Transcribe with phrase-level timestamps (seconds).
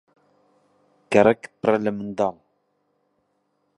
[1.11, 2.35] گەڕەک پڕە لە منداڵ.